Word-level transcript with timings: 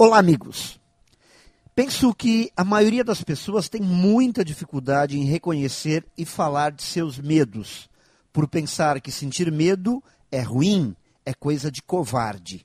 Olá, 0.00 0.18
amigos. 0.18 0.78
Penso 1.74 2.14
que 2.14 2.52
a 2.56 2.62
maioria 2.62 3.02
das 3.02 3.24
pessoas 3.24 3.68
tem 3.68 3.80
muita 3.80 4.44
dificuldade 4.44 5.18
em 5.18 5.24
reconhecer 5.24 6.06
e 6.16 6.24
falar 6.24 6.70
de 6.70 6.84
seus 6.84 7.18
medos, 7.18 7.90
por 8.32 8.46
pensar 8.46 9.00
que 9.00 9.10
sentir 9.10 9.50
medo 9.50 10.00
é 10.30 10.40
ruim, 10.40 10.94
é 11.26 11.34
coisa 11.34 11.68
de 11.68 11.82
covarde. 11.82 12.64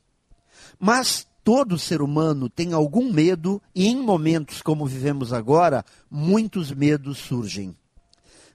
Mas 0.77 1.25
todo 1.43 1.79
ser 1.79 2.04
humano 2.04 2.51
tem 2.51 2.71
algum 2.71 3.11
medo 3.11 3.60
e 3.74 3.88
em 3.88 3.97
momentos 4.00 4.62
como 4.62 4.86
vivemos 4.86 5.34
agora, 5.34 5.84
muitos 6.12 6.72
medos 6.72 7.18
surgem. 7.18 7.76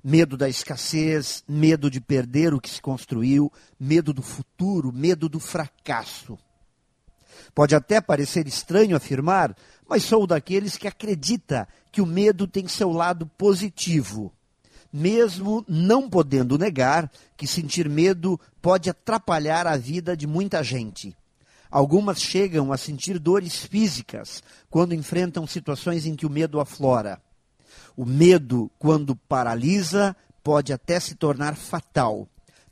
Medo 0.05 0.37
da 0.37 0.49
escassez, 0.49 1.43
medo 1.49 1.91
de 1.91 2.01
perder 2.01 2.55
o 2.55 2.61
que 2.61 2.71
se 2.71 2.81
construiu, 2.81 3.53
medo 3.79 4.13
do 4.13 4.23
futuro, 4.23 4.93
medo 4.93 5.29
do 5.29 5.41
fracasso. 5.41 6.39
Pode 7.55 7.75
até 7.75 8.00
parecer 8.00 8.46
estranho 8.46 8.96
afirmar, 8.96 9.57
mas 9.89 10.04
sou 10.04 10.27
daqueles 10.27 10.76
que 10.76 10.89
acredita 10.89 11.68
que 11.90 12.00
o 12.00 12.07
medo 12.07 12.46
tem 12.46 12.68
seu 12.68 12.90
lado 12.93 13.26
positivo. 13.26 14.32
Mesmo 14.93 15.64
não 15.68 16.08
podendo 16.08 16.57
negar 16.57 17.11
que 17.36 17.46
sentir 17.46 17.89
medo 17.89 18.40
pode 18.63 18.89
atrapalhar 18.89 19.66
a 19.66 19.77
vida 19.77 20.16
de 20.16 20.27
muita 20.27 20.63
gente. 20.63 21.14
Algumas 21.71 22.21
chegam 22.21 22.72
a 22.72 22.79
sentir 22.79 23.18
dores 23.18 23.64
físicas 23.64 24.43
quando 24.71 24.94
enfrentam 24.94 25.46
situações 25.46 26.07
em 26.07 26.16
que 26.16 26.25
o 26.25 26.30
medo 26.30 26.61
aflora. 26.61 27.21
O 27.94 28.07
medo, 28.07 28.71
quando 28.79 29.14
paralisa, 29.14 30.16
pode 30.43 30.72
até 30.72 30.99
se 30.99 31.14
tornar 31.14 31.57
fatal, 31.57 32.27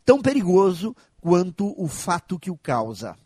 tão 0.04 0.22
perigoso 0.22 0.96
quanto 1.20 1.74
o 1.76 1.88
fato 1.88 2.38
que 2.38 2.50
o 2.50 2.56
causa. 2.56 3.16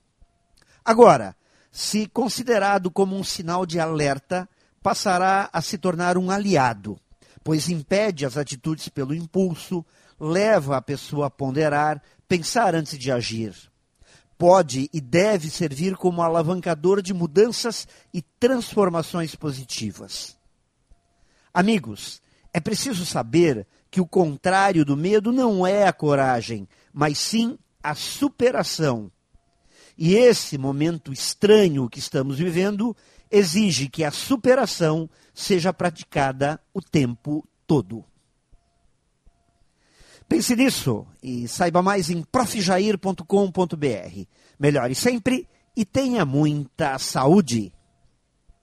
Agora, 0.85 1.37
se 1.71 2.07
considerado 2.07 2.91
como 2.91 3.17
um 3.17 3.23
sinal 3.23 3.65
de 3.65 3.79
alerta, 3.79 4.49
passará 4.83 5.49
a 5.53 5.61
se 5.61 5.79
tornar 5.79 6.17
um 6.17 6.31
aliado, 6.31 6.99
pois 7.45 7.69
impede 7.69 8.25
as 8.27 8.37
atitudes 8.37 8.89
pelo 8.89 9.15
impulso, 9.15 9.85
leva 10.19 10.77
a 10.77 10.83
pessoa 10.83 11.27
a 11.27 11.31
ponderar, 11.31 12.03
pensar 12.27 12.75
antes 12.75 12.99
de 12.99 13.13
agir. 13.13 13.55
Pode 14.37 14.89
e 14.93 15.01
deve 15.01 15.51
servir 15.51 15.97
como 15.97 16.23
alavancador 16.23 17.03
de 17.03 17.13
mudanças 17.13 17.87
e 18.13 18.23
transformações 18.23 19.35
positivas. 19.35 20.37
Amigos, 21.53 22.23
é 22.53 22.59
preciso 22.59 23.05
saber 23.05 23.67
que 23.91 24.01
o 24.01 24.07
contrário 24.07 24.85
do 24.85 24.97
medo 24.97 25.31
não 25.31 25.67
é 25.67 25.87
a 25.87 25.93
coragem, 25.93 26.67
mas 26.93 27.19
sim 27.19 27.59
a 27.83 27.95
superação 27.95 29.11
e 30.01 30.15
esse 30.15 30.57
momento 30.57 31.13
estranho 31.13 31.87
que 31.87 31.99
estamos 31.99 32.39
vivendo 32.39 32.97
exige 33.31 33.87
que 33.87 34.03
a 34.03 34.11
superação 34.11 35.11
seja 35.35 35.75
praticada 35.75 36.59
o 36.73 36.81
tempo 36.81 37.47
todo. 37.67 38.03
Pense 40.27 40.57
nisso 40.57 41.07
e 41.23 41.47
saiba 41.47 41.83
mais 41.83 42.09
em 42.09 42.23
profjair.com.br. 42.23 44.25
Melhore 44.59 44.95
sempre 44.95 45.47
e 45.77 45.85
tenha 45.85 46.25
muita 46.25 46.99
saúde. 46.99 47.71